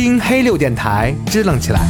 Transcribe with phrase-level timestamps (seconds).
[0.00, 1.80] 听黑六电台，支棱起来。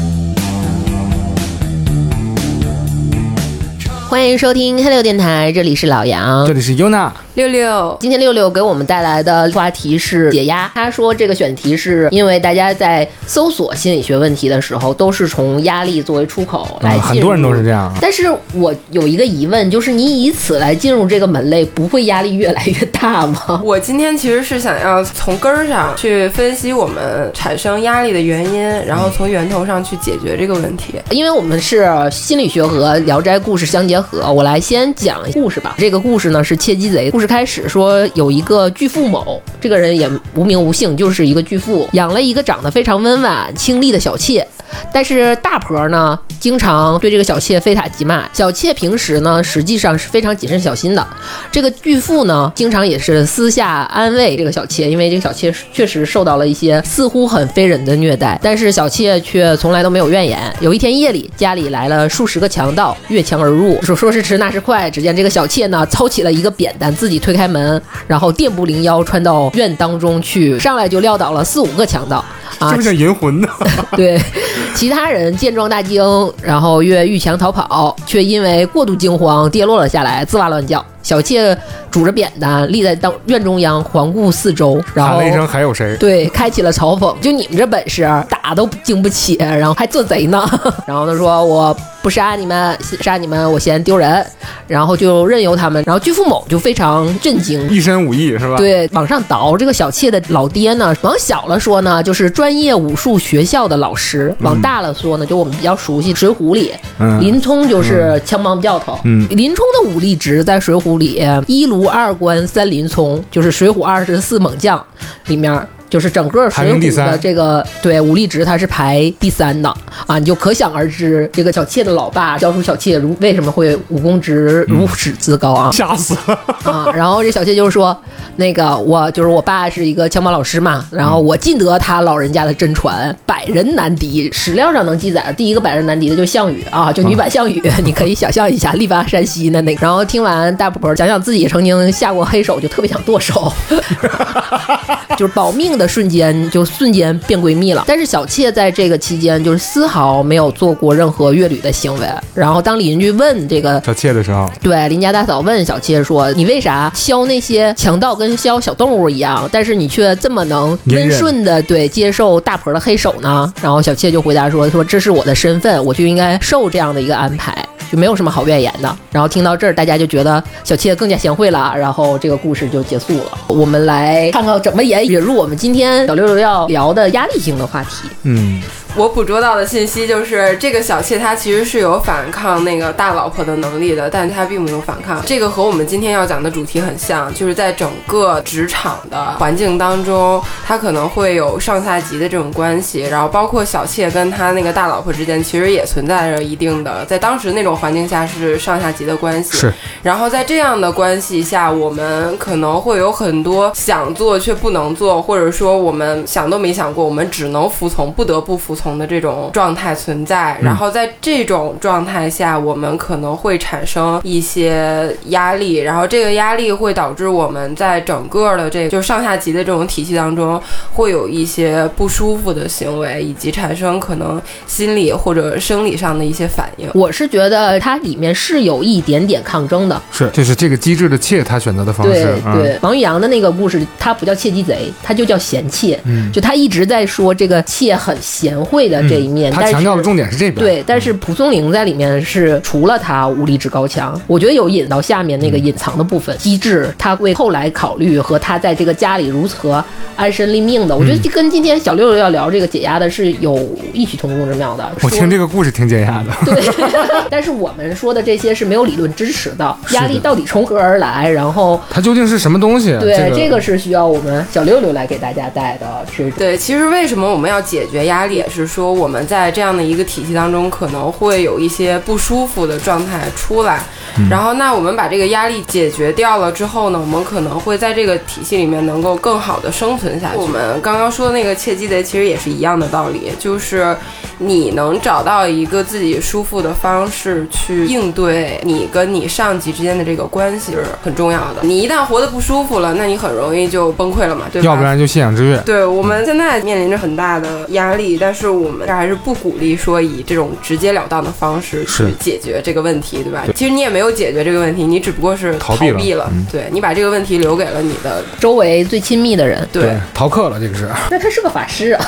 [4.08, 7.10] 欢迎收听 Hello 电台，这里是老杨，这里是 Yuna。
[7.34, 10.69] 六六，今天六六给我们带来的话题是解压。
[10.75, 18.25] 他说这个选题是因为大家在搜索心理学问题的时候，都是从压力作为出口来很多人都是这样但是
[18.55, 23.61] 我有一个疑问，就是你以此来进入这个门类，不会压力越来越大吗？
[23.63, 30.95] 我今天其实是想要从根儿上去分析我们产生压力的原因，然后从源头上去解决这个问题。
[31.11, 35.74] 因为我们是心理学和《聊斋故事相结合，我来先讲故事吧。
[35.78, 37.10] 这个故事呢是窃鸡贼。
[37.10, 44.46] 故事开始说有一个巨富某，这个人也无名无姓，就是一个巨富，养了一个长得非常温婉清丽的小妾。
[44.92, 48.28] 但是大婆呢，经常对这个小妾非塔即骂。
[48.34, 51.04] 小妾平时呢，实际上是非常谨慎小心的。
[51.50, 60.38] 这个巨富呢，经常也是私下安慰这个小妾，因为这个小妾确实受到了一些似乎很非人的虐待，但是小妾却从来都没有怨言。
[60.60, 64.91] 有一天夜里，家里来了数十个强盗，越墙而入，说说是迟那时快。
[64.91, 72.25] 只见这个小妾呢，操起了一个扁担，自己推开门，然后电步灵腰穿到院当中去，上来就撂倒了四五个强盗。
[72.58, 73.48] 啊这，不像银魂呢？
[73.97, 74.20] 对，
[74.75, 76.03] 其他人见状大惊，
[76.42, 80.84] 然后越狱墙逃跑，却因为过度惊慌跌落了下来，吱哇乱叫。
[81.09, 81.56] 小妾
[81.91, 90.47] 拄着扁担立在当院中央，环顾四周，然后喊了一声：“还有谁对，开启了嘲讽，就你们这本事，打都经不起，然后还做贼呢。
[90.86, 94.23] 然后他说：“我不杀你们，杀你们我嫌丢人。”
[94.69, 95.83] 然后就任由他们。
[95.86, 108.98] 然后巨富某就非常震惊，一身武艺是吧？，对，往上倒，这个小妾的老爹呢，往小了说呢，就是专业武术学校的老师；往大了说呢，就我们比较熟悉《水浒》里，嗯林冲就是枪帮教头。
[109.05, 114.84] 嗯林冲的武力值在《水浒》里，一卢二关三林冲，就是《水浒》二十四猛将
[115.27, 115.66] 里面。
[115.89, 119.69] 就是整个《水浒》的这个对武力值，它是排第三的
[120.06, 125.70] 啊，你就可想而知，这个小妾的老爸教出小妾如为什么会武功值如此之高啊？
[125.73, 126.39] 吓死了！
[126.70, 127.96] 啊，然后这小妾就是说，
[128.37, 134.31] 那个我就是我爸是一个枪法老师嘛，然后我尽得他老人家的真传，百人难敌。
[134.33, 139.81] 史料上能记载，第一个百人难敌的就是项羽啊，就女版项羽， 你可以想象一下，力拔山兮的那个。
[139.81, 143.53] 然后听完大婆讲讲自己曾经下过黑手，就特别想剁手，
[145.19, 147.83] 就是保命的瞬间就瞬间变闺蜜了。
[147.89, 152.06] 但是小妾在这个期间就是丝毫没有做过任何越吕的行为。
[152.33, 167.53] 然后当邻居问这个小妾的时候，对，邻家大嫂问小妾说：“你为啥削那些强盗跟削小动物一样，但是你却这么能温顺的对接受大婆的黑手呢？”然后小妾就回答说：“说这是我的身份，我就应该受这样的一个安排。”
[167.91, 168.97] 就没有什么好怨言的。
[169.11, 173.39] 然后听到这儿，大家就觉得小妾更加贤惠了，然后这个故事就结束了。
[173.49, 178.09] 我们来看看怎么引引入我们今天小六六要聊的压力性的话题。
[178.25, 178.61] 嗯，
[178.97, 185.22] 我捕捉到的信息就是，这个小妾她其实是有反抗那个大老婆的能力的，但她并没有反抗。
[185.25, 199.56] 这个和我们今天要讲的主题很像，就是在整个职场的环境当中，她可能会有上下级的这种关系，然后包括小妾跟她那个大老婆之间，其实也存在着一定的，在当时那种环境下是上下级的关系。
[199.59, 199.72] 是。
[200.03, 210.59] 然后在这样的关系下，我们可能会有很多想做却不能做，或者说我们想都没想过，我们只能服从，不得不服从的这种状态存在。
[210.62, 220.61] 然后在这种状态下，我们可能会产生一些压力，然后这个压力会导致我们在整个的这就上下级的这种体系当中，
[220.93, 226.88] 会有一些不舒服的行为，以及产生可能心理或者生理上的一些反应。
[226.94, 232.37] 我是觉得它里面是有一点点抗争的，是，这是这个机制的妾他选择的方对式。
[232.44, 235.99] 嗯、对，王玉阳的那个故事，他不叫窃鸡贼，他就叫贤窃。
[236.05, 240.55] 嗯就他一直在说这个妾很贤惠的这一面，但是他强调的重点是这边。
[240.56, 249.83] 对，但是蒲松龄在里面是除了他武力值高强，我觉得有引到下面那个隐藏的部分，机制，他为后来考虑和他在这个家里如何
[250.17, 253.59] 安身立命的，我觉得这跟今天小六六要聊这个解压的是有
[253.93, 254.91] 异曲同工之妙的。
[255.03, 256.31] 我听这个故事挺解压的。
[256.44, 256.62] 对，
[257.31, 261.29] 但是我们说的这些是没有理论支持的，压力到底从何而来？
[261.29, 262.97] 然后，它究竟是什么东西？
[262.99, 265.87] 对，这这个是需要我们小六六来给大家带的。
[266.17, 273.81] 这种对，其实为什么我们要解决压力，也识说我们在这样的一个体系当中可能会有一些不舒服的状态出来，
[274.28, 280.38] 然后那我们把这个压力解决掉了之后呢，我们可能会在这个体系里面能够更好的生存下去。
[280.38, 283.96] 我们刚刚说的那个切鸡贼其实也是一样的道理，就是
[284.38, 291.62] 你能找到一个自己舒服的方式去应对你跟你上级之间的这个关系是很重要的。
[291.62, 294.66] 你一旦活得不舒服了，那你很容易就崩溃了嘛，对吧？
[294.66, 295.56] 要不然就信仰之跃。
[295.64, 303.43] 对我们现在面临着很大的压力，但是我们还是不鼓励说以这种直截了当的方式去解决这个问题，对吧？
[303.47, 309.67] 对其实你也没有解决这个问题，你只不过是逃避避了嗯对你把这个问题留给了你的周围最亲密的人。
[309.73, 309.97] 对。
[310.15, 310.89] 逃课了，这个是。
[311.11, 312.05] 那他是个法师啊，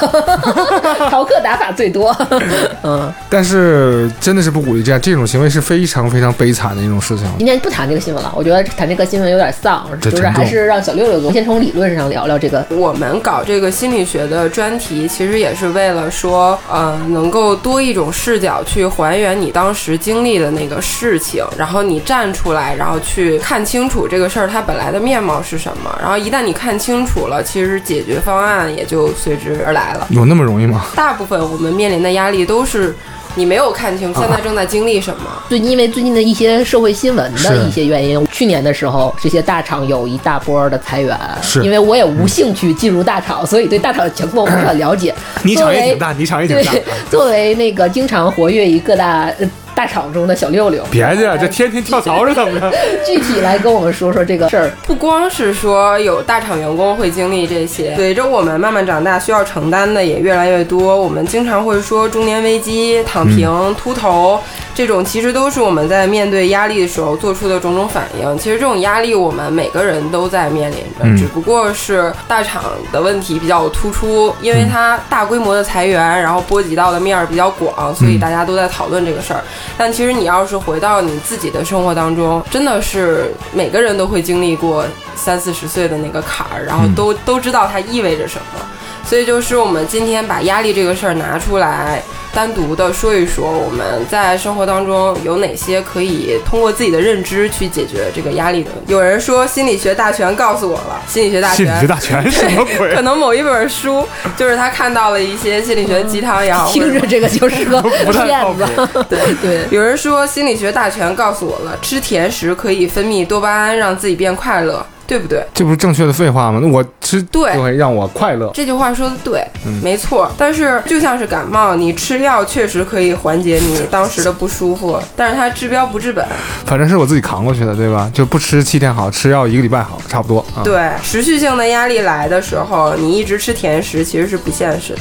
[1.10, 2.14] 逃课打法最多。
[2.82, 7.26] 嗯，但是真的是不鼓励这样，这种行为是非常非常悲惨的一种事情。
[7.38, 12.64] 今天不谈这个新闻了，我觉得谈这个新闻有点丧，就是还是让小六六哥先从理论上聊聊这个。
[12.70, 16.29] 我们搞这个心理学的专题，其实也是为了说，
[16.70, 25.96] 呃，能够多一种视角去还原你当时经历的那个事情，然后你站出来，然后去看清楚这个事儿它本来的面貌是什么。
[26.00, 30.06] 然后一旦你看清楚了，其实解决方案也就随之而来了。
[30.10, 30.84] 有那么容易吗？
[30.94, 32.94] 大部分我们面临的压力都是
[33.36, 35.24] 你没有看清现在正在经历什么。
[35.48, 45.14] 最因为最近的一些社会新闻的一些原因，去年的时候，这些大厂有一大波的裁员，是因为我也无兴趣进入大厂，所以对大厂的情况不是很了解。
[45.42, 46.72] 你作为厂也挺大，你厂也挺对大。
[47.10, 49.50] 作为那个经常活跃于各大呃
[49.80, 52.70] 大厂中的小六六，别介，这天天跳槽是怎么着？
[53.02, 54.70] 具体来跟我们说说这个事儿。
[54.86, 60.94] 不光是说有大厂员工会经历这些，随着我们慢慢长大，需要承担的也越来越多。
[61.00, 64.38] 我们经常会说中年危机、躺平、秃头，
[64.74, 68.36] 这种其实都是我们在面对压力的时候做出的种种反应。
[68.36, 79.40] 其实这种压力我们每个人都在面临着，嗯只不过是大厂的问题比较突出，因为它大规模的裁员，然后波及到的面儿比较广，所以大家都在讨论这个事儿。
[79.76, 84.84] 但其实你要是回到你自己的生活当中，真的是每个人都会经历过
[85.16, 88.60] 三四十岁的那个坎儿，然后都、都知道它意味着什么。
[89.10, 92.00] 所以就是我们今天把压力这个事儿拿出来，
[92.32, 98.92] 单独的说一说，我们在生活当中有哪些可以通过自己的认知去解决这个压力的问题。
[98.92, 103.02] 有人说心理学大全告诉我了，心理学大全心理学大全什么鬼 可？
[103.02, 108.64] 能某一本书，就是他看到了一些心理学鸡汤也好，听着这个就是个 骗子。
[109.08, 115.44] 对对，有人说心理学大全告诉我了，吃甜食可以分泌多巴胺，让自己变快乐，对不对？
[115.52, 116.60] 这不是正确的废话吗？
[116.62, 118.48] 那我吃对就会让我快乐。
[118.54, 120.30] 这句话说的对，嗯没错。
[120.38, 126.24] 但是就像是感冒，你吃药确实可以缓解你当时的不舒服，但是它治标不治本。
[126.64, 128.08] 反正是我自己扛过去的，对吧？
[128.14, 130.62] 就不吃七天好，吃药一个礼拜好，差不多啊。
[130.62, 135.00] 对，持续性的压力来的时候，你一直吃甜食其实是不现实的。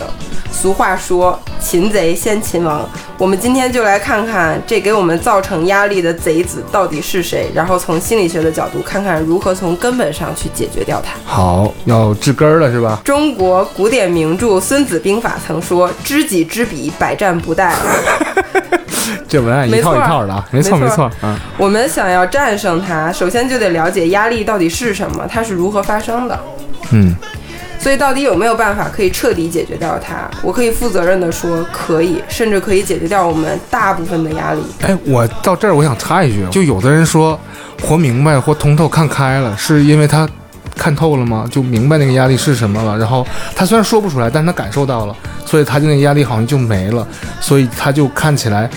[0.52, 2.84] 俗话说“擒贼先擒王”，
[3.20, 11.12] 我们今天就来看看这给我们造成压力的贼子到底是谁，然后从心理学的角度看看如何从根本上去解决掉它。
[11.24, 13.00] 好，要治根儿了是吧？
[13.04, 17.72] 中国古典名著《孙子兵法》曾说：“知己知彼，百战不殆。
[19.28, 26.40] ”这文案一套一套的啊，没错没错没错，嗯，我们想要战胜它，首先就得了解压力到底是什么，它是如何发生的。
[26.92, 27.16] 嗯，
[27.80, 30.30] 所以到底有没有办法可以彻底解决掉它？
[30.42, 34.62] 我可以负责任的说，可以，甚至可以解决掉我们大部分的压力。
[34.82, 37.40] 哎，我到这儿我想插一句，就有的人说
[37.82, 40.28] 活明白、活通透、看开了，是因为他
[40.76, 41.48] 看透了吗？
[41.52, 45.16] 就明白那个压力是什么了，然后他虽然说不出来，但是他感受到了，
[45.46, 47.08] 所以他就那个压力好像就没了，
[47.40, 48.70] 所以他就看起来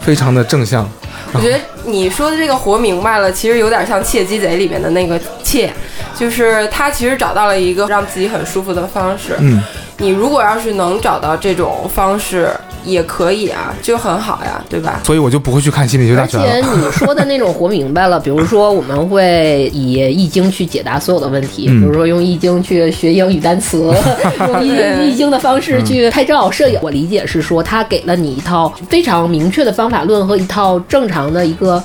[0.00, 0.88] 非常的正向。
[1.32, 5.72] 我觉得你说的这个活明白了，其实有点像《窃鸡贼》里面的那个窃，
[6.18, 9.36] 就是他其实找到了一个让自己很舒服的方式。
[9.38, 9.62] 嗯，
[9.98, 12.50] 你如果要是能找到这种方式，
[12.84, 15.00] 也可以啊，就很好呀，对吧？
[15.04, 16.68] 所以我就不会去看心理学大而全且。
[16.76, 23.92] 你说的那种活明白了，比如说我们会以易经去解答所有的问题，嗯比如说用易经去学英语单词，
[24.48, 26.78] 用易易经的方式去拍照、摄影。
[26.82, 31.82] 我理解是说，他给了你一套非常明确的方法论和一套正常的一个。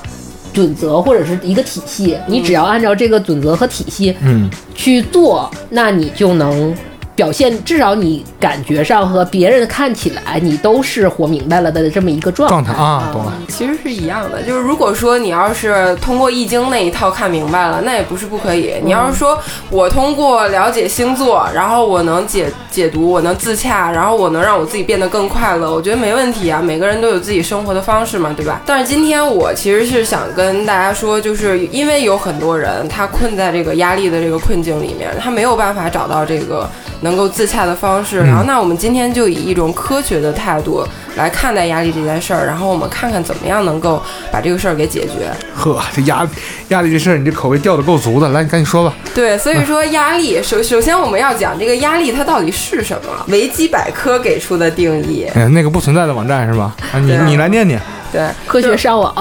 [0.52, 6.74] 准则或者是一个体系，你只要按照这个准则和体系嗯，去做，那你就能
[7.16, 13.32] 表现，至少你感觉上和别人看起来你都是活明白了的这么一个状状态啊，懂了。
[13.48, 18.74] 其实是一样的，就是如果说你要是通过易经那一套看明白了，那也不是不可以。
[18.84, 19.38] 你要是说
[19.70, 26.60] 我通过了解星座，然后我能解解读，我能自洽，然后我能让我自己变得更快乐，我觉得没问题啊。
[26.60, 28.60] 每个人都有自己生活的方式嘛，对吧？
[28.66, 36.68] 但是今天我其实是想跟大家说，就是因为有很多人他困在这个压力的这个困境里面，他没有办法找到这个
[37.06, 38.18] 能够自洽的方式。
[38.18, 45.30] 然后，那我们今天就以一种科学的态度来看待压力这件事儿，然后我们看看怎么样能够把这个事儿给解决。
[45.54, 46.28] 呵，这压
[46.68, 48.92] 压力这事儿，你这口味调的够足的，来，你赶紧说吧。
[49.14, 53.24] 对，所以说压力，首首先我们要讲这个压力它到底是什么？
[53.28, 55.26] 维基百科给出的定义。
[55.34, 56.74] 哎，那个不存在的网站是吧？
[56.92, 57.80] 啊，你你来念念。
[58.12, 59.14] 对，科学上网。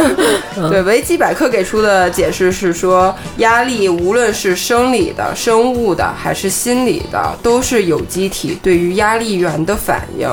[0.70, 10.28] 对，维基百科给出的解释是说，压力无论是生理的、生物的还是心理的，都是有机体对于压力源的反应。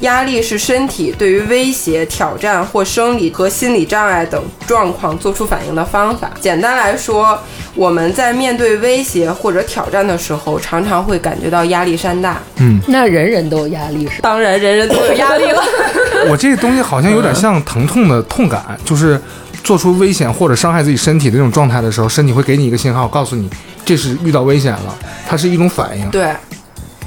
[0.00, 6.30] 压力是身体对于威胁、挑战或生理和心理障碍等状况做出反应的方法。
[6.40, 7.38] 简单来说，
[7.74, 12.40] 我们在面对威胁或者挑战的时候，常常会感觉到压力山大。
[12.56, 14.22] 嗯，那人人都有压力是？
[14.22, 15.62] 当然，人人都有压力了。
[16.28, 19.20] 我这个东西好像有点像疼痛的痛感，就是
[19.64, 23.48] 做出危险或者伤害自己身体的这种状态的时候，身体会给你一个信号，告诉你
[23.84, 24.94] 这是遇到危险了，
[25.28, 26.32] 它是一种反应，对，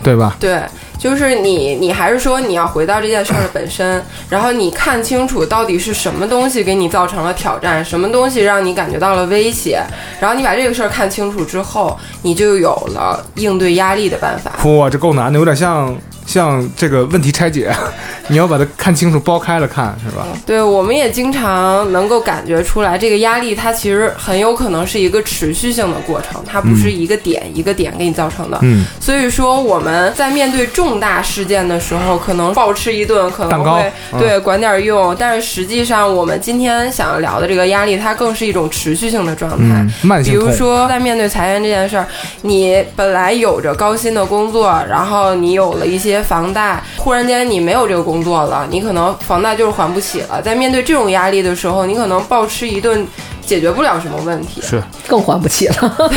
[0.03, 0.35] 对吧？
[0.39, 0.61] 对。
[0.97, 9.83] 就是你，你还是说你要回到这件事儿的本身，然后你看清楚到底是什么东西给你造成了挑战，什么东西让你感觉到了威胁，
[10.19, 14.51] 然后你把这个事儿看清楚之后，你就有了应对压力的办法。
[14.69, 15.97] 哇，这够难的，有点像
[16.31, 17.69] 像这个问题拆解，
[18.29, 20.25] 你要把它看清楚，剥开了看，是吧？
[20.45, 28.57] 对，我们也经常能够感觉出来，这个压力它其实很有可能是一个持续性的过程，它不是一个点一个点给你造成的。
[28.61, 39.85] 嗯，所以说我们在面对重大事件的时候，可能暴吃一顿，可能会对管点用，但是实际上我们今天想要聊的这个压力，它更是一种持续性的状态。
[40.03, 42.07] 慢性比如说在面对裁员这件事儿，
[42.43, 50.41] 你本来有着高薪的工作，然后你有了一些房贷，忽然间你没有这个工作了，你可能房贷就是还不起了。
[50.41, 53.07] 在面对这种压力的时候，你可能暴吃一顿
[53.45, 56.11] 解决不了什么问题，是更还不起了。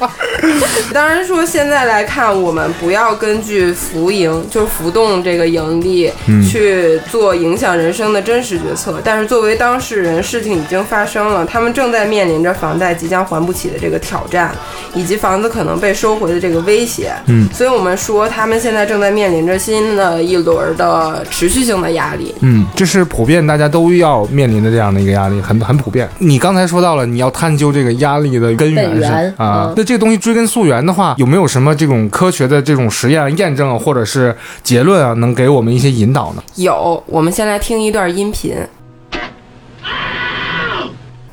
[0.92, 6.10] 当然说，现在来看，我们不要根据浮盈，就是浮动这个盈利
[6.48, 9.00] 去做影响人生的真实决策。
[9.02, 14.54] 但是作为当事人，事情已经发生了，他们正在面临着房贷即将还不起的这个挑战，
[14.94, 17.12] 以及房子可能被收回的这个威胁。
[17.26, 22.34] 嗯，所以我们说，他们现在正在面临着新的一轮的持续性的压力。
[22.40, 26.08] 嗯，这是普遍大家都要面临的这样的一个压力，很很普遍。
[26.18, 36.42] 你刚才说到了，你要探究这个压力的根源是啊，那这个东西追根溯源的话，有没有什么这种科学的这种实验验证或者是结论啊，能给我们一些引导呢？
[36.56, 38.56] 有，我们先来听一段音频。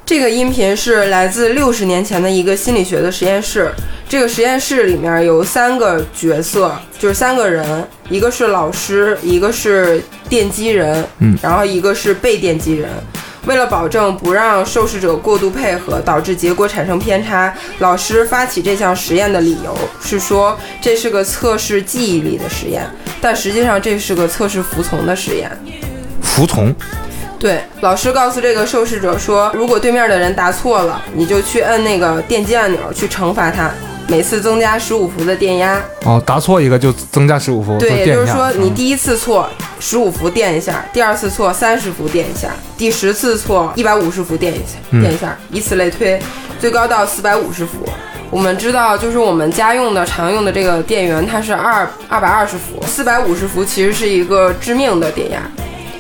[0.05, 3.71] 这个音频是来自六十年前的一个心理学的实验室。
[4.09, 12.89] 这个实验室里面有三个角色，就是三个人，一个是老师，一个是电击人，嗯，然后一个是被电击人。
[13.45, 22.87] 为了保证不让受试者过度配合，导致结果产生偏差，老师发起这项实验的理由是说这是个测试记忆力的实验，
[23.19, 25.51] 但实际上这是个测试服从的实验。
[26.21, 26.73] 服从。
[27.39, 33.71] 对，老师告诉这个受试者说，如果对面的人答错了，你就去摁那个电击按钮去惩罚他，
[34.11, 35.81] 每次增加十五伏的电压。
[36.03, 37.77] 哦，答错一个就增加十五伏。
[37.79, 39.49] 对，也就是说，你第一次错
[39.79, 46.19] 十五伏电一下，第二次错三十伏电一下，第十次错一百五十伏电一下，电一下，以此类推，
[46.59, 47.87] 最高到四百五十伏。
[48.29, 55.41] 我们知道，就是我们家用的常用的这个电源，它是二二百二十伏，四百五十伏其实是一个致命的电压。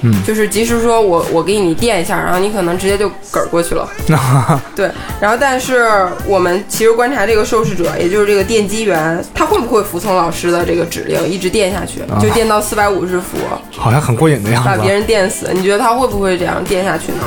[0.01, 3.87] 嗯，就是即使说我我给你电一下，然后你可能直接就嗝儿过去了。
[4.75, 4.89] 对，
[5.19, 13.37] 然后但是我们其实观察这个受试者，也就是这个电击员，他会不会服从老师的这个指令，一直电下去，就电到四百五十伏，
[13.77, 15.49] 好像很过瘾的样子，把别人电死。
[15.53, 17.23] 你觉得他会不会这样电下去呢？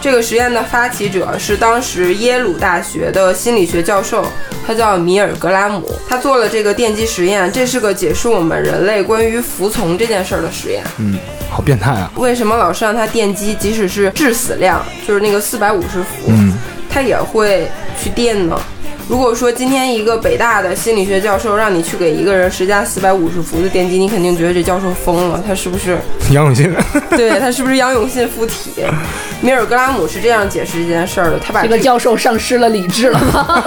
[0.00, 4.24] 这个实验的发起者是当时耶鲁大学的心理学教授，
[4.66, 5.90] 他叫米尔格拉姆。
[6.08, 10.84] 他做了这个电击实验，这是个解释我们人类关于服从这件事儿的实验。
[10.98, 11.18] 嗯，
[11.50, 12.10] 好变态啊！
[12.16, 16.52] 为什么老是让他电击，即使是致死量，就是那个四百五十伏，嗯，
[16.88, 17.68] 他也会
[18.00, 18.60] 去电呢？
[19.08, 25.98] 如果说今天一个北大的心理学教授让你去给一个人施加四百五十伏的电击，你肯定觉得这教授疯了，他是不是
[26.30, 26.70] 杨永信？
[27.16, 28.84] 对他是不是杨永信附体？
[29.40, 33.62] 米尔格拉姆是这样解释这件事儿的，他把这个教授丧失了理智了吗？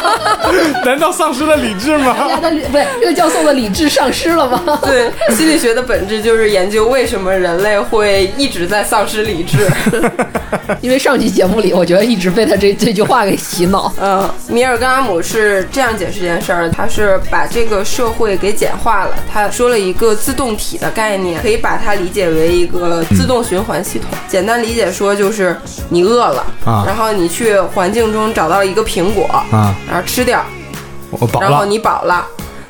[0.86, 2.16] 难道丧失了理智吗？
[2.40, 4.78] 大家的不是这个教授的理智丧失了吗？
[4.82, 9.68] 对，心理学的本质就是研究为什么人类会一直在丧失理智。
[10.80, 13.92] 因为上期节目里，我觉得一直被他这这句话给洗脑。
[14.00, 19.14] 嗯，米尔格拉姆是这样解释这件事儿，他是把这个社会给简化了。
[19.30, 24.08] 他说了一个自动体的概念，可以把它理解为一个自动循环系统。
[24.28, 25.56] 简单理解说就是
[25.88, 30.44] 你饿了啊，然后你去环境中找到一个苹果啊，然后吃掉，
[31.10, 31.48] 我饱了。
[31.48, 32.24] 然后你饱了，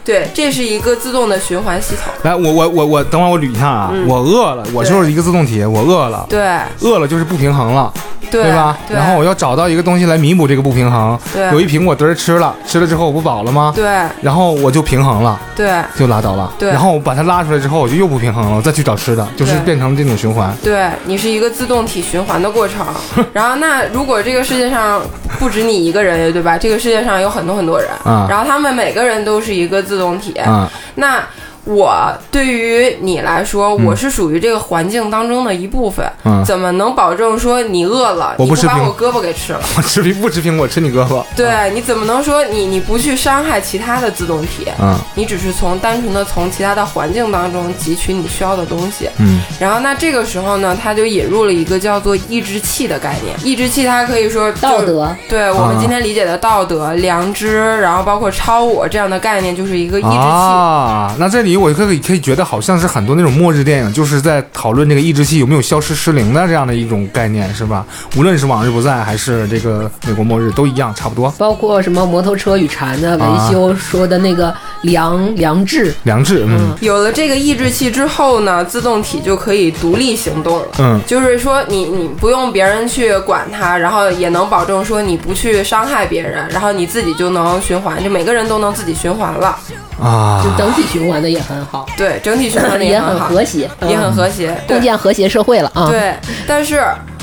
[0.07, 2.13] 对，这是一个自动的循环系统。
[2.23, 3.91] 来，我我我我，等会儿我捋一下啊。
[3.93, 6.41] 嗯我饿了，我就是一个自动体，我饿了，对
[6.81, 7.93] 饿了就是不平衡了，
[8.31, 8.79] 对吧？
[8.87, 11.19] 对然后我要找到一个东西来弥补这个不平衡。
[11.35, 13.73] 对有一苹果嘚儿吃了，吃了之后我不饱了吗？
[13.75, 13.85] 对
[14.23, 16.53] 然后我就平衡了，对就拉倒了。
[16.57, 20.55] 对然后我把它拉出来之后，我就又不平衡了，我再去找吃的，就是变成这种循环。
[20.63, 22.87] 对，你是一个自动体循环的过程。
[23.33, 25.03] 然后，那如果这个世界上
[25.41, 26.57] 不止你一个人，对吧？
[26.57, 30.33] 这个世界上有很多很多人，嗯然后他们每个人都是一个自动体。
[30.35, 31.25] 啊，那
[31.67, 31.95] 我
[32.31, 36.07] 对于你来说，我是属于这个环境当中的一部分。
[36.25, 39.61] 嗯怎么能保证说你饿了，我不吃你不把我胳膊给吃了？
[39.77, 41.25] 我吃苹不吃苹果，吃你胳膊。
[41.35, 44.69] 对，你怎么能说你你不去伤害其他的自动体？
[44.81, 49.09] 嗯你只是从单纯的从其他的环境当中汲取你需要的东西。
[49.19, 53.35] 嗯然后那这个时候呢，他就引入了一个叫做抑制器的概念。
[53.43, 60.15] 抑制器它可以说、道德，对我们啊今天理解的道德、良知，然后包括超我这样的概念，就是一个抑制器。
[60.15, 67.85] 啊，那这里我可以可以觉得好像是很多那种末日电影，就是在讨论这个抑制器有没有消失失灵的这样的一种概念，是吧？
[68.17, 71.31] 无论是往日不再还是这个美国末日，都一样，差不多。
[71.39, 80.67] 包括什么摩托车与蝉的维修说的那个良良知，良知，嗯有了这个抑制器之后呢，自动体就可以独立行动了。
[80.79, 89.57] 嗯就是说你你不用别人去管它，然后也能保证说你不去伤害别人，然后你自己就能循环，就每个人都能自己循环了。
[89.99, 94.57] 啊就，整体循环的也很好，对，整体循环的也很好，和谐，也很嗯和谐。
[94.67, 95.89] 共建和谐社会了啊。
[95.91, 96.15] 对，
[96.47, 96.83] 但是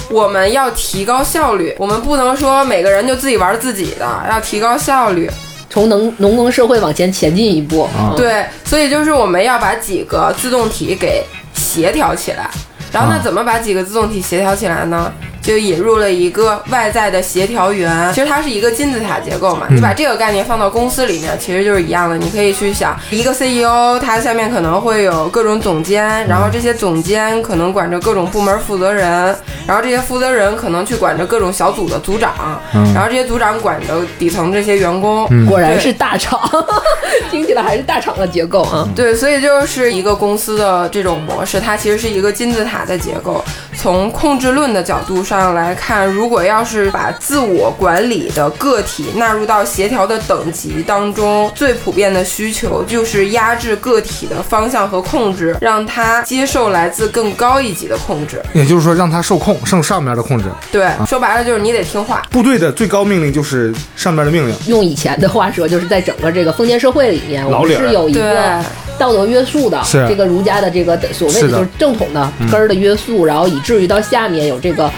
[0.09, 5.29] 我们要提高效率，我们不能说每个人就自己玩自己的，要提高效率。
[5.69, 7.83] 从农农耕社会往前前进一步。
[7.97, 12.49] 啊对，所以就是我们要把几个自动体给协调起来。
[12.91, 15.11] 然后那啊怎么把几个自动体协调起来呢？
[15.43, 19.67] 就引入了一个外在的协调员，其实它是一个金字塔结构嘛。
[19.69, 22.17] 你把这个概念放到公司里面，其实就是一样的。
[22.17, 29.35] 你可以去想，一个 CEO，他下面可能会有各种总监，然后这些总监可能管着各种部门负责人，
[29.67, 32.33] 然后这些负责人可能去管着各种小组的组长，
[32.73, 35.27] 嗯然后这些组长管着底层这些员工。
[35.47, 36.39] 果然是大厂，
[37.29, 38.87] 听起来还是大厂的结构啊。
[38.95, 43.43] 对，所以就是一个公司的这种模式，它其实是一个金字塔的结构。
[43.75, 58.41] 从控制论的角度上来看，如果要是把自我管理的个体纳入到协调的等级当中，最普遍的需求就是压制个体的方向和控制，让他接受来自更高一级的控制。
[58.53, 60.45] 也就是说让他受控，受上面的控制。
[60.71, 62.21] 对，说白了就是你得听话。
[62.29, 64.55] 部队的最高命令就是上面的命令。
[64.67, 68.63] 用以前的话说，就是在整个这个封建社会里面，我们老是有一个
[68.97, 74.91] 道德约束的，是这个儒家的这个所谓的的就是正统的根儿的约束，然后以至于到下面有这个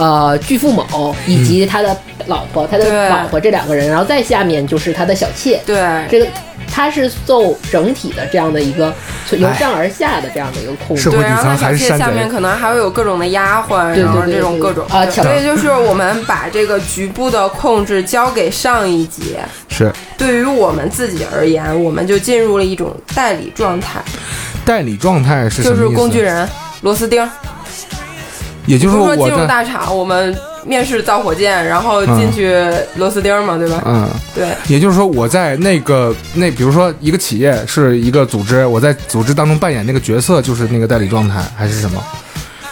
[0.00, 1.94] 呃巨富某以及他的
[2.26, 5.76] 老婆，他的老婆这两个人，然后再下面就是他的小妾，对，
[6.10, 6.26] 这个
[6.72, 8.92] 他是受整体的这样的一个
[9.32, 11.10] 由上而下的这样的一个控制。
[11.10, 14.86] 对，然后底层那小妾下面可能还会有各种的丫鬟，对然后对对对这种各种。
[14.88, 19.36] 啊所以就是我们把这个局部的控制交给上一级，
[19.68, 19.92] 是。
[20.16, 24.00] 对于我们自己而言，我们就进入了一种代理状态，
[24.64, 25.96] 代理状态是什就是么意思？
[25.96, 26.48] 工具人、
[26.82, 27.28] 螺丝钉。
[28.70, 32.54] 也就是说进入大厂，我们面试造火箭，然后进去
[32.96, 33.82] 螺丝钉嘛，对吧？
[33.84, 34.08] 嗯。
[34.32, 42.00] 对也就是说，我在那个那，比如说一个企业是一个组织，我在组织当中扮演那个角色，就是那个代理状态，还是什么？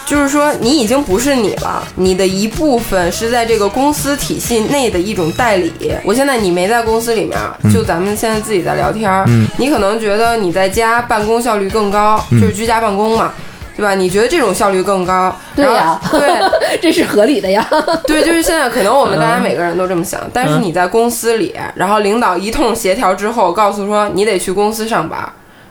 [0.05, 5.71] 就是说你已经不是你了，你的一部分是在这个公司体系内的一种代理。
[6.03, 7.37] 我现在你没在公司里面，
[7.71, 13.31] 就咱们现在自己在聊天儿，嗯你可能觉得你在家办公效率更高，嗯就是居家办公嘛。
[13.79, 13.95] 对吧？
[13.95, 15.33] 你觉得这种效率更高？
[15.55, 16.29] 对呀 对
[16.81, 17.65] 这是合理的呀。
[18.05, 25.17] 对，就是现在可能我们大家每个人都这么想，但是你在公司里，然后领导一通协调之后，告诉说你得去公司上班，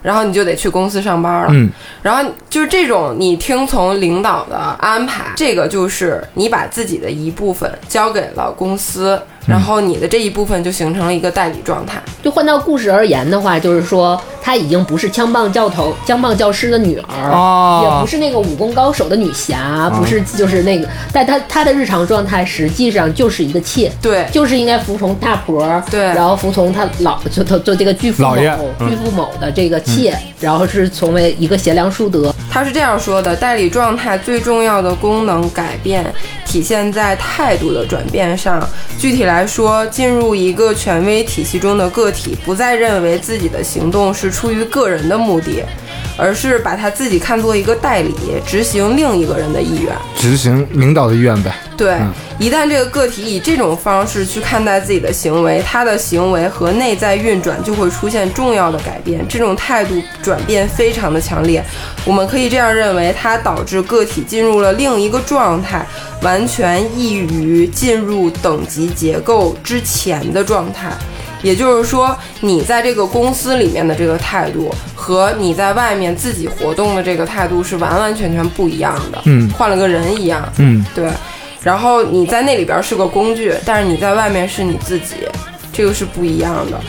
[0.01, 1.49] 然后你就得去公司上班了。
[1.51, 1.68] 嗯，
[2.01, 12.00] 然后就是这种你听从领导的安排，这个就是你把自己的一部分交给了公司，然后你的这一部分就形成了一个代理状态。
[12.22, 17.80] 就换到故事而言的话，就是说她已经不是枪棒教头、枪棒教师的女儿，哦。
[17.82, 23.90] 也不是那个武功高手的女侠，不是就是那个，但她她的日常状态实际上就是一个妾。
[24.02, 24.26] 对。
[24.30, 26.00] 就是应该服从大婆，对。
[26.00, 28.90] 然后服从她老就就就这个巨富某老爷嗯。
[28.90, 36.04] 巨富某的这个妾，然后是成为一个贤良淑德，他是这样说的：代理状态最重要的功能改变
[36.48, 38.66] 体现在态度的转变上。
[38.98, 45.62] 具体来说，进入一个权威体系中的个体，不再认为自己的行动是出于个人的目的，
[46.18, 48.12] 而是把他自己看作一个代理，
[48.44, 49.94] 执行另一个人的意愿。
[50.16, 51.54] 执行领导的意愿呗。
[51.76, 59.24] 对嗯，一旦这个个体以这种方式去看待自己的行为，他的行为和内在运转就会出现重要的改变。
[59.28, 61.64] 这种态度转变非常的强烈，
[62.04, 65.87] 我们可以这样认为，它导致个体进入了另一个状态，
[66.22, 70.90] 完全异于进入等级结构之前的状态。
[71.42, 79.22] 也就是说，你在这个公司里面的这个态度和你在外面自己活动的这个态度是完完全全不一样的。
[79.24, 80.51] 嗯换了个人一样。
[80.59, 81.11] 嗯，对，
[81.62, 85.14] 然后你在那里边是个工具，但是你在外面是你自己，
[85.72, 86.81] 这个是不一样的。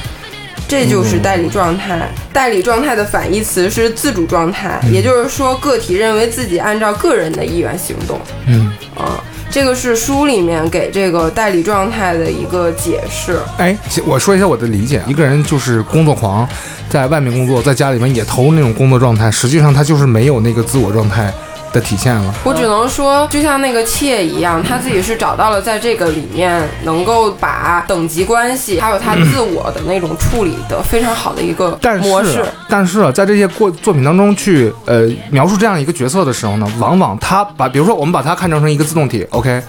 [0.68, 2.08] 这就是代理状态。
[2.32, 8.20] 代理状态的反义词是自主状态，也就是说，个体认为自己按照个人的意愿行动。
[8.46, 9.18] 嗯，啊，
[9.52, 13.40] 这个是书里面给这个代理状态的一个解释。
[13.58, 16.48] 哎，我说一下我的理解，一个人就是工作狂，
[16.88, 21.34] 在外面工作，在家里面也投入那种工作状态，实际上他就是没有那个自我状态
[21.72, 22.34] 的体现了。
[22.44, 39.62] 我只能说，就像那个妾一样，他自己是找到了在这个里面能够把等级关系还有他自我的那种处理的非常好的一个但模式是。，但是啊在这些过作品当中去呃描述这样一个角色的时候呢，往往他把，比如说我们把它看成成一个自动体，OK，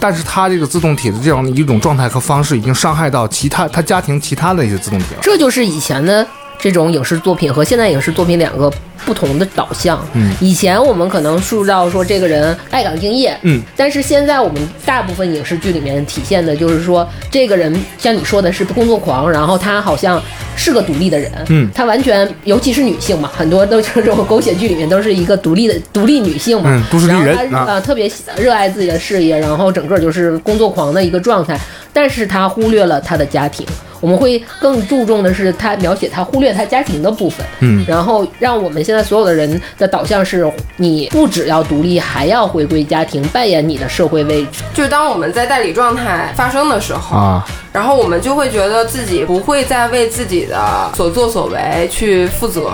[0.00, 5.20] 但是他这个自动体的这样一种状态和方式，已经伤害到其他他家庭其他的一些自动体了。
[5.20, 6.26] 这就是以前的
[6.62, 8.72] 这种影视作品和现代影视作品两个
[9.04, 10.00] 不同的导向。
[10.12, 20.22] 嗯，以前我们可能塑造说这个人爱岗敬业，嗯，但是现在我们大部分影视剧里面体现的就是说，这个人像你说的是工作狂，然后他好像
[20.54, 21.68] 是个独立的人，嗯。
[21.74, 27.66] 他完全，尤其是女性嘛，很多都是这种 狗血剧里面都是一个独立的独立女性嘛，嗯都市丽人然后她啊。
[27.70, 31.58] 呃特别热爱自己的事业，然后整个就是工作狂的一个状态，
[31.92, 33.66] 但是他忽略了他的家庭。
[34.02, 40.44] 我们会更注重的是他描写他忽略他家庭的部分，嗯然后让我们现在所有的人的导向是，
[40.76, 44.64] 你不只要独立，还要回归家庭，扮演你的社会位置。
[44.74, 52.72] 就是当我们在代理状态发生的时候，啊，然后我们就会觉得自己不会再为自己的所作所为去负责，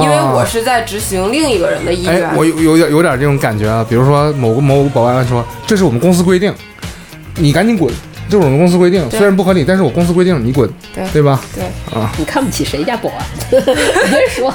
[0.00, 2.24] 因为我是在执行另一个人的意愿。
[2.24, 3.84] 哎，我有有点有点这种感觉啊。
[3.88, 6.54] 比如说某个某个保安说，这是我们公司规定，
[7.34, 7.92] 你赶紧滚。
[8.28, 11.04] 这是我们公司规定，虽然不合理，但是我公司规定，你滚，对。
[11.12, 11.40] 对吧？
[11.54, 11.64] 对。
[11.98, 13.26] 啊，你看不起谁家保安？
[13.50, 14.52] 别说，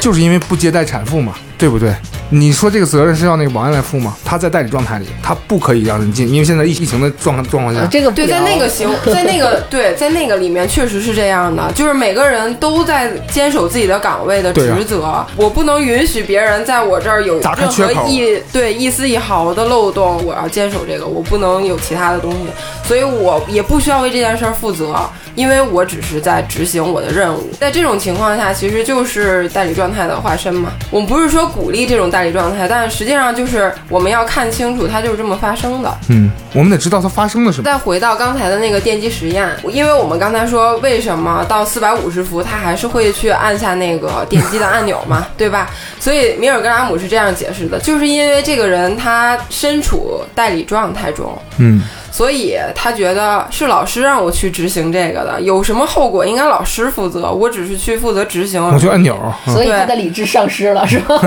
[0.00, 1.94] 就是因为不接待产妇嘛，对不对？
[2.30, 4.14] 你说这个责任是要那个保安来负吗？
[4.22, 22.38] 他在代理状态里，他不可以让人进，因为现在疫疫情的状状况下，对，这个对在那个行，在那个对，在那个里面确实是这样的，就是每个人都在坚守自己的岗位的职责，我不能允许别人在我这儿有任何一对一丝一毫的漏洞，我要坚守这个，我不能有其他的东西，
[22.86, 24.94] 所以我也不需要为这件事儿负责，
[25.38, 27.48] 因为我只是在执行我的任务。
[27.60, 30.72] 在这种情况下，其实就是代理状态的化身嘛。
[30.90, 35.96] 我们不是说鼓励这种代理状态，但实际上就是我们要看清楚，它就是这么发生的。
[36.08, 37.64] 嗯，我们得知道它发生了什么。
[37.64, 45.70] 再回到刚才的那个电击实验，因为我们刚才说为什么到四百五十伏它还是会去按下那个电击的按钮嘛， 对吧？
[46.00, 58.62] 所以米尔格拉姆是这样解释的，就是因为这个人他身处代理状态中，嗯，所以他觉得是老师让我去执行这个的，有什么后果应该老师负责，我只是去负责执行。
[58.62, 59.16] 我去按钮，
[59.46, 61.18] 嗯所以他的理智丧失了，是吧？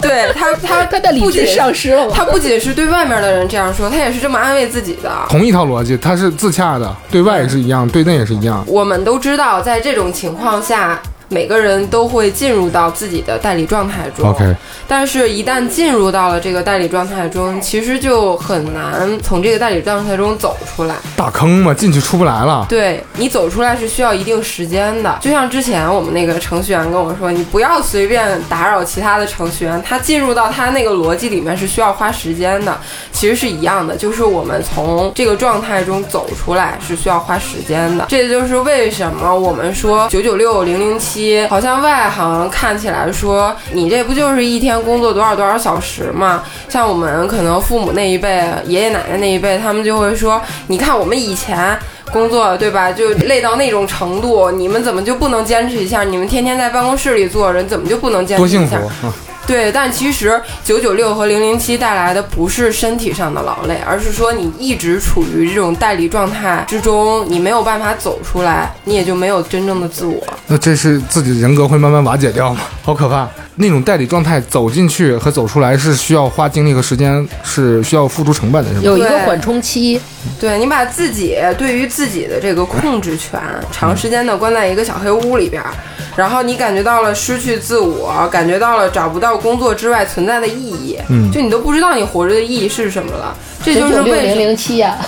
[0.00, 2.12] 对对他，他他的理智丧失了吗？
[2.14, 5.10] 他不仅是对外面的人这样说，他也是这么安慰自己的。
[5.28, 8.64] 同一套逻辑，他是自洽的，对外也是一样，对内也是一样。
[8.66, 11.00] 我们都知道，在这种情况下，
[11.34, 14.30] 每个人都会进入到自己的代理状态中。
[14.30, 14.54] OK，
[14.86, 20.94] 但是，一旦进入到了这个代理状态中，其实就很难从这个代理状态中走出来。
[21.16, 22.64] 大坑嘛，进去出不来了。
[22.68, 32.78] 对你走出来是需要一定时间的，就像之前我们那个程序员跟我说，你不要随便打扰其他的程序员，他进入到他那个逻辑里面是需要花时间的。
[33.10, 38.04] 其实是一样的，就是我们从这个状态中走出来是需要花时间的。
[38.08, 46.42] 这就是为什么我们说九九六零零七，好像外行看起来说你这不就是一天工作多少多少小时吗？
[46.68, 51.76] 像我们可能父母那一辈、爷爷奶奶那一辈，他们就会说，你看我们以前。
[52.12, 52.92] 工作对吧？
[52.92, 56.04] 就累到那种程度，你们怎么就不能坚持一下？
[56.04, 58.76] 你们天天在办公室里坐着，怎么就不能坚持多幸福一下？
[59.08, 59.12] 啊！
[59.46, 70.22] 对，但其实九九六和零零七带来的不是身体上的劳累，而是说你一直处于这种代理状态之中，你没有办法走出来，你也就没有真正的自我。
[70.46, 72.60] 那这是自己人格会慢慢瓦解掉吗？
[72.82, 73.28] 好可怕！
[73.56, 78.82] 那种代理状态走进去和走出来是需要花精力和时间，是需要付出成本的，是吗？
[78.82, 80.00] 有一个缓冲期，
[80.40, 83.40] 对你把自己对于自己的这个控制权，
[83.70, 85.70] 长时间的关在一个小黑屋里边儿，
[86.16, 93.36] 然后你感觉到了失去自我，感觉到了找不到工作之外存在的意义，嗯就你都不知道你活着的意义是什么了。
[93.64, 94.98] 这就是为什么零七呀，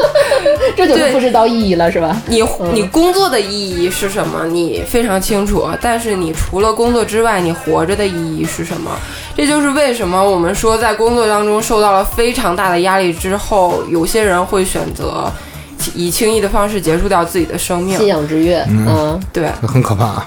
[0.76, 2.20] 这就不知道意义了，是吧？
[2.26, 4.44] 你你工作的意义是什么？
[4.46, 8.90] 你非常清楚，但是你除了工作之外，你活着的意义是什么？
[9.36, 15.30] 这就是为什么我们说在工作当中受到了非常大的压力之后，有些人会选择
[15.94, 18.06] 以轻易的方式结束掉自己的生命信。
[18.08, 20.26] 仰之月，嗯，对，很可怕啊。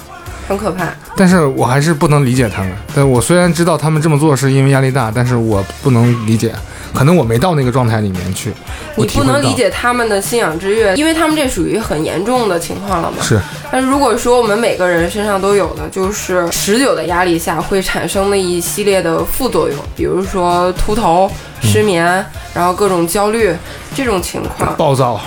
[0.49, 0.89] 很可怕。
[1.15, 2.71] 但是我还是不能理解他们。
[2.95, 6.51] 但我虽然知道他们这么做是因为压力大，但是我不能理解，
[6.93, 8.51] 可能我没到那个状态里面去，
[8.95, 13.17] 我你不能理解他们的信仰之跃，因为他们这属于很严重的情况了嘛。
[13.21, 13.39] 是
[13.71, 21.29] 但如果说我们每个人身上都有的，就是持久的压力下会产生的一系列的副作用，比如说秃头、
[21.61, 23.55] 失眠，然后各种焦虑
[23.93, 24.75] 这种情况。
[24.75, 25.21] 暴躁，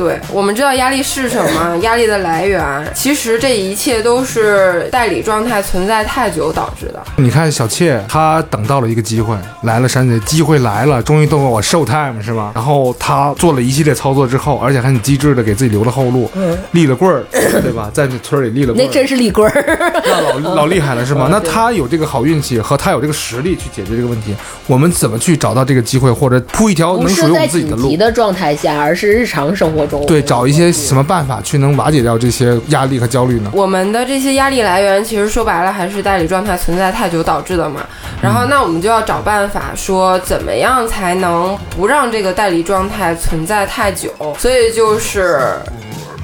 [0.00, 7.02] 对，我们知道压力是什么， 压力的来源，其实这一切都是代理状态存在太久导致的。
[7.16, 12.52] 你看小妾，她等到了一个机会，来了珊姐，机会来了，终于到我 show time 是吧？
[12.54, 16.30] 然后她做了一系列操作之后，而且还很机智的给自己留了后路，
[16.70, 17.22] 立了棍儿，
[17.60, 17.90] 对吧？
[17.92, 20.02] 在村里立了棍儿，那真是立棍儿。
[20.06, 21.28] 那老 老厉害了是吧？
[21.30, 24.34] 那她有这个好运气和她有这个实力去解决这个问题，
[24.66, 27.90] 我们怎么去找到这个机会，或者铺一条能属于我们自己的路？
[28.00, 30.06] 的状态下，而是日常生活中。
[30.06, 33.50] 对，找一些什么办法去能瓦解掉这些压力和焦虑呢？
[33.52, 37.80] 我们的这些压力来源，其实说白了还是代理状态存在太久导致的嘛。
[38.22, 44.10] 然后，那我们就要找办法，说怎么样才能不让这个代理状态存在太久。
[44.38, 45.40] 所以就是。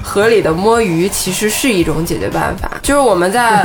[0.07, 3.61] 河里的摸鱼其实是一种解决办法，就是我们在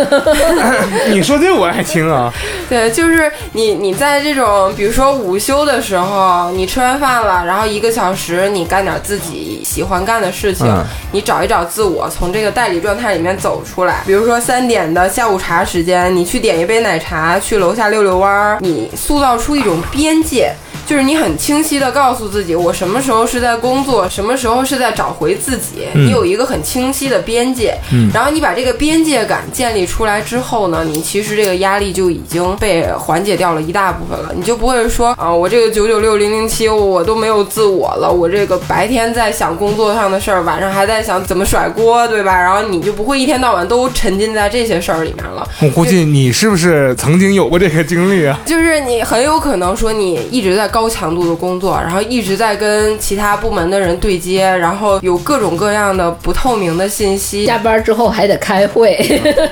[1.08, 2.32] 你说这我爱听啊，
[2.68, 14.02] 对，就是你你在这种比如说午休的时候，你吃完饭了，然后一个小时你干点自己喜欢干的事情，嗯你找一找自我，从这个代理状态里面走出来。
[14.04, 20.52] 比如说三点的下午茶时间，你去点一杯奶茶，去楼下溜溜弯儿，你塑造出一种边界。
[20.86, 27.74] 就是你很清晰的告诉自己，我什么时候是在工作，什么时候是在找回自己，嗯你有一个很清晰的边界。
[27.92, 34.32] 嗯然后你把这个边界感建立出来之后呢，你其实这个压力就已经被缓解掉了一大部分了。
[34.34, 42.34] 你就不会说啊，我这个九九六零零七我都没有自我了，我这个白天在想工作上的事儿，晚上还在想怎么甩锅，对吧？
[42.34, 45.48] 然后你就不会一天到晚都沉浸在这些事儿里面了。
[45.60, 48.38] 我估计你是不是曾经有过这个经历啊？
[48.44, 57.44] 就是你很有可能说你一直在高强度的工作，然后一直在跟其他部门的人对接，然后有各种各样的不透明的信息。
[57.44, 58.96] 下班之后还得开会，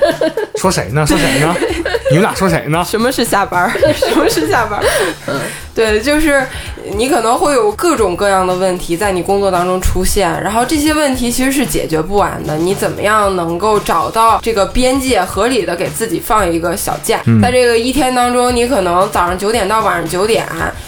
[0.57, 1.05] 说谁呢？
[1.05, 1.55] 说谁呢？
[2.09, 2.83] 你们俩说谁呢？
[2.83, 3.71] 什么是下班？
[3.93, 4.85] 什么是下班儿？
[5.73, 6.45] 对，就是
[6.97, 12.57] 你可能会有各种各样的问题在你工作当中出现，然后这些问题其实是解决不完的。
[12.57, 17.21] 你怎么样能够找到这个边界，合理的给自己放一个小假？
[17.41, 20.45] 在这个一天当中，你可能早上九点到晚上九点，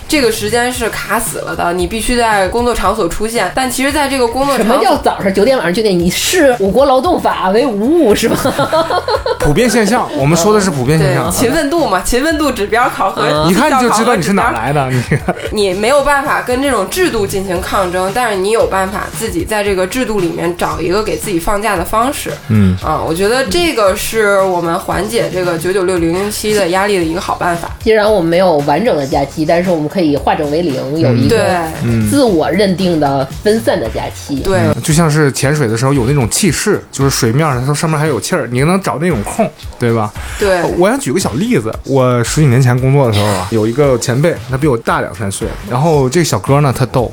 [0.07, 3.49] 这个时间是卡死了的，你必须在工作场所出现。
[3.55, 5.97] 但其实，在这个工作什场所，么叫早上九点晚上九点？
[5.97, 8.37] 你视我国劳动法为无误是吧？
[9.39, 11.31] 普遍现象，我们说的是普遍现对象。
[11.31, 14.72] 勤奋度嘛，勤奋度指标考核，一看就知道你是哪来。
[14.72, 14.89] 来的。
[14.89, 15.01] 你
[15.51, 22.31] 你没有办法跟这种制度进行抗争，但是你有办法自己在这个制度里面找一个给自己放假的方式。
[22.49, 27.71] 嗯，啊，我觉得这个是我们缓解这个九九六零零七的压力的一个好办法。
[27.83, 31.37] 既然我们没有完整的假期，但是我们可以化整为零，有一个
[32.09, 34.37] 自我认定的分散的假期。
[34.37, 40.11] 对，就像是潜水的时候有那种气势，就是水面上它上面还有气儿，你能找那种空，对吧？
[40.39, 47.11] 对，我想举个小例子，我十几年前工作的时候啊，有一个前辈，他比我大两三岁，然后这个小哥呢，他逗，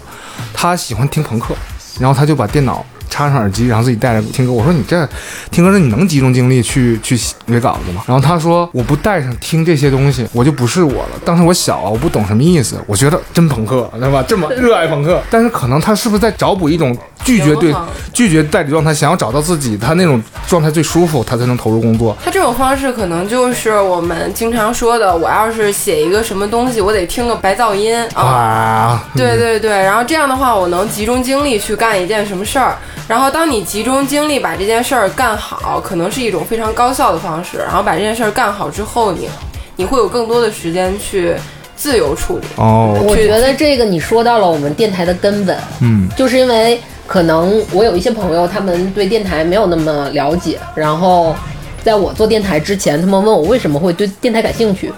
[0.54, 1.52] 他喜欢听朋克，
[1.98, 4.52] 然后他就把电脑插上耳机，然后自己带着听歌。
[4.52, 5.06] 我说你这
[5.50, 8.02] 听歌，那你能集中精力去去写稿子吗？
[8.06, 11.10] 然后他说我不带上听这些东西，我就不是我了。
[11.24, 14.24] 当时我小啊，我不懂什么意思，我觉得真朋克，对吧？
[14.26, 17.74] 这么热爱朋克，但是可能他是不是在找补一种拒绝对
[18.12, 22.16] 拒绝代理状态，想要找到自己他那种状态最舒服，他才能投入工作。
[22.24, 28.22] 他这种方式可能就是我们经常说的，我要是写一个什么东西，我得听个白噪音啊。
[28.22, 32.76] 啊，对对对，然后这样的话，我能集中精力去干一件什么事儿。
[33.10, 37.58] 然后当你集中精力把这件事儿干好，可能是一种非常高效的方式。
[37.58, 39.28] 然后把这件事儿干好之后，你
[39.74, 41.34] 你会有更多的时间去
[41.74, 42.46] 自由处理。
[42.54, 51.34] 哦，我觉得这个你说到了我们电台的根本，嗯，就是因为可能我有一些朋友，他们对电台没有那么了解，然后
[51.82, 54.92] 在我做电台之前，他们问我为什么会对电台感兴趣。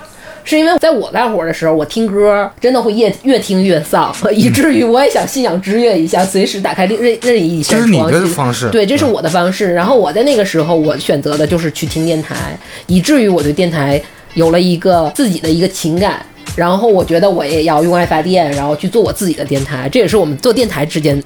[0.44, 9.72] 是因为在我干活的时候，我听歌真的会越越听越丧，以至于我也想信仰之跃一下，随时打开任任任意一扇这是你窗去的方式对，这是我的方式。
[9.72, 14.00] 然后我在那个时候，我选择的就是去听电台，以至于我对电台
[14.34, 16.24] 有了一个自己的一个情感。
[16.54, 21.22] 然后我觉得我也要用爱发电，然后去做我自己的电台，这也是我们做电台之间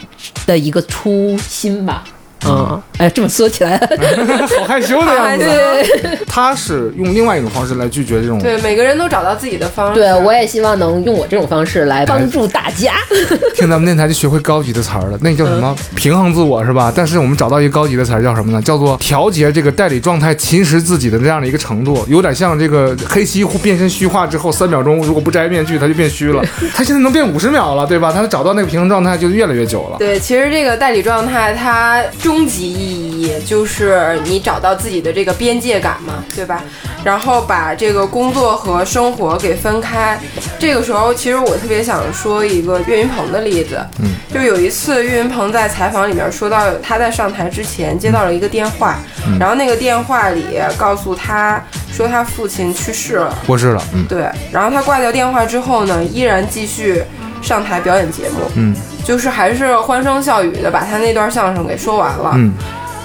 [0.47, 2.05] 的一个初心吧。
[2.49, 3.77] 嗯，哎，这么说起来，
[4.59, 5.45] 好害羞的样子。
[5.45, 8.39] 对 他是用另外一种方式来拒绝这种。
[8.39, 10.01] 对，每个人都找到自己的方式。
[10.01, 12.95] 对，我也希望能用我这种方式来帮助大家。
[13.55, 15.75] 听咱们电台就学会高级的词儿了，那个叫什么？
[15.95, 16.93] 平衡自我是吧？
[16.95, 18.61] 但是我们找到一个高级的词儿叫什么呢？
[18.63, 26.43] 叫做调节这个代理状态侵蚀自己的这样的一个程度，有点像这个黑西变身虚化之后，三秒钟如果不摘面具，他就变虚了。
[26.75, 28.13] 他现在能变五十秒了，对吧？
[28.13, 29.97] 他找到那个平衡状态就越来越久了。
[29.99, 32.03] 对，其实这个代理状态，它
[32.37, 36.63] 终极意义就是你找到自己的这个边界感嘛，对吧？
[37.03, 40.21] 然后把这个工作和生活给分开。
[40.59, 48.99] 这个时候，其实我特别想说一个岳云鹏的例子，嗯，就有一次岳云鹏在采访里面说到，他在上台之前接到了一个电话，
[49.41, 50.45] 然后那个电话里
[50.77, 51.59] 告诉他
[51.91, 57.03] 说他父亲去世了，过世了，嗯对，然后他挂掉电话之后呢，依然继续
[57.47, 62.33] 上台表演节目，嗯就是还是欢声笑语的把他那段相声给说完了。
[62.35, 62.53] 嗯，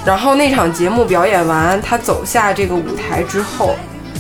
[0.04, 3.76] 然后那场节目表演完，他走下这个舞台之后，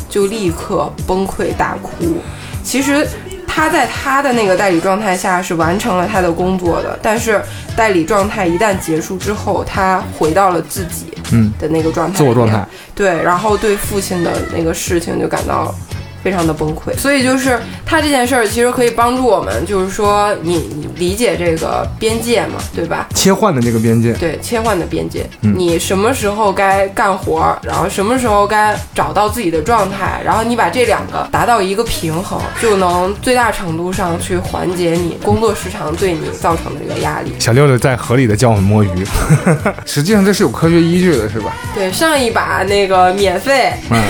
[0.07, 2.21] 就立刻崩溃大哭。
[2.63, 3.07] 其实
[3.47, 7.41] 他在他的那个代理状态下是完成了他的工作的，但是
[7.75, 12.63] 代理状态一旦结束之后，他回到了自己嗯的那个状态，自我状态。
[12.93, 15.73] 对，然后对父亲的那个事情就感到
[16.23, 16.95] 非常的崩溃。
[16.97, 23.07] 所以就是他这件事儿其实可以帮助我们，就是说你你理解这个边界嘛，对吧？
[23.13, 37.33] 切换的那个边界，对，切换的边界，嗯你什么时候该干活儿，然后什么时候该找到自己的状态，然后你把这两个达到一个平衡，就能最大程度上去缓解你工作时长对你造成的这个压力。
[37.39, 38.89] 小六六在合理的教我们摸鱼，
[39.85, 41.55] 实际上这是有科学依据的，是吧？
[41.73, 44.01] 对，上一把那个免费，嗯，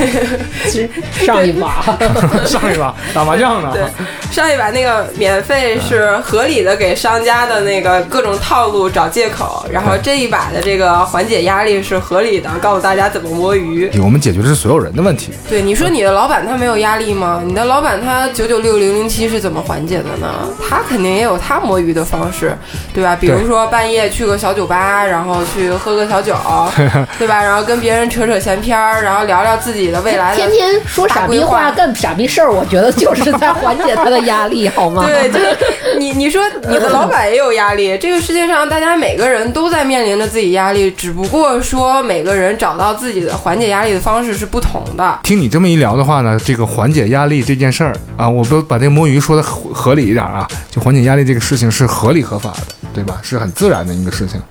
[0.65, 0.79] 其
[1.13, 1.97] 实上一把，
[2.45, 3.83] 上一把打麻将呢，对，
[4.31, 13.89] 上一把那个免费是合理的给商家的那个各种套路找借口，然后这一把的这个缓解压力是合理的，告诉大家怎么摸鱼。
[14.01, 15.33] 我们解决的是所有人的问题。
[15.49, 17.41] 对，你说你的老板他没有压力吗？
[17.45, 20.47] 你的老板他九九六零零七是怎么缓解的呢？
[20.69, 22.57] 他肯定也有他摸鱼的方式，
[22.93, 23.15] 对吧？
[23.19, 26.35] 比如说半夜去个小酒吧，然后去喝个小酒，
[27.19, 27.41] 对吧？
[27.41, 35.05] 然后跟别人扯扯闲篇儿，然后聊聊自己的未来的天天说傻逼话，干傻逼事儿，我觉得就是在缓解他的压力，好吗？
[35.05, 35.57] 对，就是
[35.97, 45.19] 你你说你的老板也有压力，这个世界上大家每个人都在面临着自己压力，只不过说每个人找到自己的缓解压力的方式是不同的。
[45.23, 53.19] 听你这么一聊的话呢，这个缓解压力这件事儿啊，我不把这个摸鱼说的合合理一点啊，就缓解压力这个事情是合理合法的，对吧？
[53.21, 54.41] 是很自然的一个事情，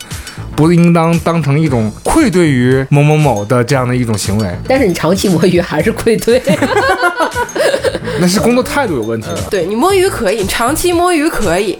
[0.60, 6.42] 不应当当成一种愧对于某某某的这样的一种行为，但是你长期摸鱼还是愧对。
[8.20, 9.40] 那是工作态度有问题了。
[9.50, 11.78] 对你摸鱼可以，你长期摸鱼可以。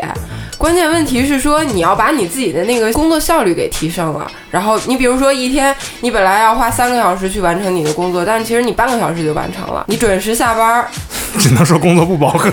[0.60, 4.30] 关键问题是说，你要把你自己的那个工作效率给提升了。
[4.50, 9.82] 然后你比如说一天，你本来要花三个小时去完成你的工作，但是其实你半个小时就完成了。
[9.88, 10.86] 你准时下班，
[11.38, 12.50] 只能说工作不饱和。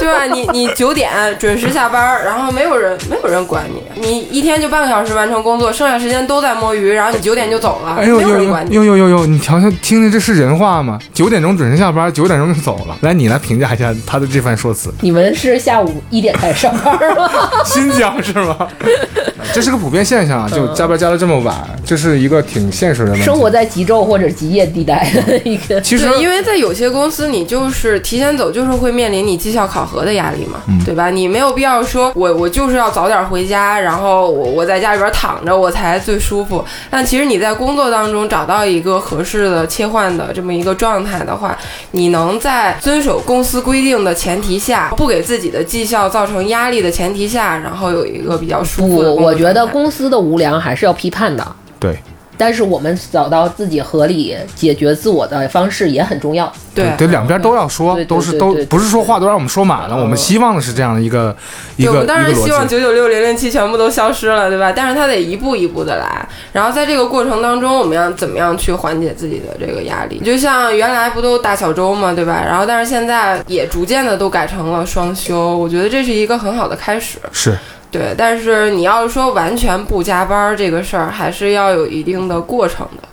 [0.00, 0.24] 对吧？
[0.24, 8.74] 你你九点准时下班，然后没有人没有人管你，你一天就半个小时完成工作，剩下时间都在摸鱼，然后你九点就走了，没有哎呦呦呦人管你。
[8.74, 9.26] 呦呦呦呦！
[9.26, 10.98] 你瞧瞧，听听这是人话吗？
[11.12, 12.96] 九点钟准时下班，九点钟就走了。
[13.02, 14.92] 来，你来评价一下他的这番说辞。
[15.02, 17.41] 你们是下午一点开始上班吗？
[17.64, 18.68] 新疆是吗？
[19.52, 23.22] 这是个普遍现象，就加班加的这么晚，这是一个挺现实的问题。
[23.24, 25.78] 生活在极昼或者极夜地带的一个。
[25.80, 31.10] 其实，因为在有些公司，你就是提前走，就是会面临你绩效考核的压力嘛，对吧？
[31.10, 36.64] 你没有必要说我我就是要早点回家，然后我我在家里边躺着我才最舒服。
[36.88, 41.58] 但其实你在工作当中找到一个合适的切换的这么一个状态的话，
[41.90, 51.46] 你能在遵守公司规定的前提下，不给自己的绩效造成压力的前提下，然后有一个比较舒，服的我觉得公司的无良还是要批判的。
[51.78, 51.98] 对
[52.42, 56.52] 但是我们找到自己合理解决自我的方式也很重要。
[56.74, 59.96] 对对，两边都要说都是都不是说话都让我们说满了。
[59.96, 61.36] 我们希望的是这样的一个
[61.76, 62.34] 一个，我们当然。
[62.34, 64.72] 希望九九六零零七全部都消失了，对吧？
[64.74, 70.18] 但是它得一步一步的来，然后在这个过程当中，我们要怎么样去缓解自己的这个压力？
[70.24, 72.42] 就像原来不都大小周嘛，对吧？
[72.44, 77.18] 然后但是现在也逐渐的都改成了双休，我觉得这是一个很好的开始。
[77.30, 77.56] 是
[77.92, 83.08] 对，但是你要是说完全不加班儿这个事儿，还是要有一定的过程的。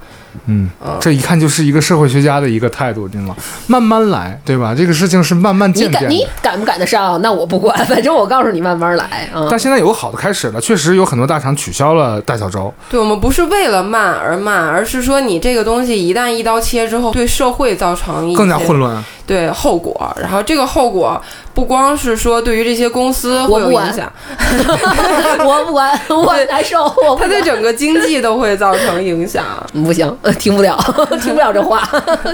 [0.46, 3.36] 嗯嗯，这一看就是一个社会学家的一个态度，知道吗？
[3.68, 4.74] 慢慢来，对吧？
[4.76, 6.26] 这个事情是慢慢渐渐你。
[6.42, 7.22] 赶不赶得上？
[7.22, 9.48] 那我不管， 反正我告诉你慢慢来啊。
[9.50, 12.74] 但现在有个好的开始了，确实有很多大厂取消了大小周。
[12.90, 19.04] 对我们不是为了慢而慢，而是说你这个东西一旦一刀切之后，对社会造成更加混乱。
[19.30, 21.22] 对后果，然后这个后果
[21.54, 24.12] 不光是说对于这些公司会有影响，
[25.46, 29.46] 我不管，我难受，我不它对整个经济都会造成影响。
[29.86, 30.76] 不行，呃听不了，
[31.22, 31.88] 听不了这话，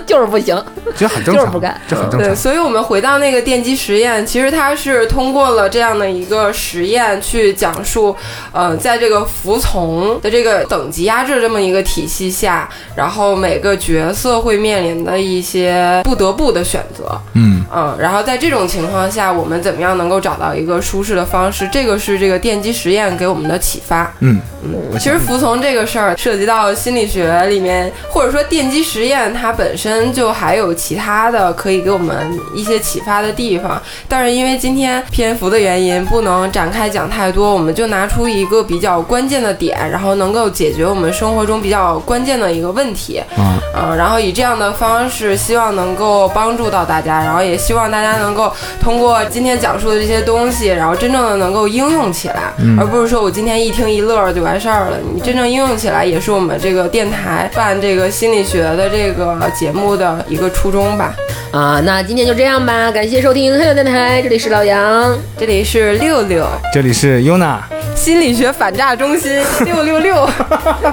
[0.08, 0.56] 就是不行。
[0.96, 2.30] 这很正常，就是不干，这很正常。
[2.30, 8.16] 对所以我们回到那个电机实验，其实它是通过了这样的一个实验去讲述，
[8.54, 17.20] 呃，在这个服从的这个等级压制这么一个体系下，然后每个角色会面临的一些不得不的选择。
[17.34, 21.68] 嗯，嗯，然后在这种情况下，我们怎么样能够找到一个舒适的方式？
[21.72, 24.12] 这个是这个电击实验给我们的启发。
[24.20, 32.16] 嗯嗯，其实服从这个事儿涉及到心理学里面，或者说电击实验它本身就还有其他的可以给我们
[32.56, 33.82] 一些启发的地方。
[34.08, 43.22] 但是因为今天篇幅的原因，不能展开讲太多，我们就拿出一个比较关键的点，然后能够解决我们生活中比较关键的一个问题。
[43.38, 48.52] 嗯，嗯，然后以这样的方式，希望能够帮助到大家，然后也希望大家能够
[48.82, 54.98] 通过今天讲述的这些东西，然后真正的能够应用起来，而不是说我今天一听一乐就完事儿了。
[55.14, 61.14] 你真正应用起来，也是我们这个电台办这个心理学的这个节目的一个初衷吧。
[61.52, 65.16] 啊，那今天就这样吧，感谢收听黑牛电台，这里是老杨。
[65.38, 67.62] 这里是六六这里是优娜
[67.96, 70.30] 心理学反诈中心六六六，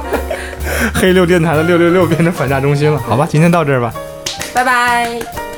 [0.94, 3.00] 黑六电台的六六六变成反诈中心了。
[3.08, 3.92] 好吧，今天到这儿吧。
[4.54, 5.51] 拜拜。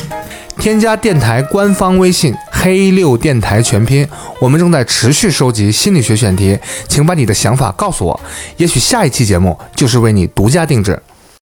[0.65, 4.09] 添加电台官方微信“黑六电台全拼”，
[4.41, 6.59] 我们正在持续收集心理学选题，
[6.89, 8.19] 请把你的想法告诉我，
[8.57, 10.99] 也许下一期节目就是为你独家定制。